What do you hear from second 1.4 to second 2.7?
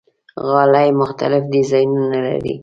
ډیزاینونه لري.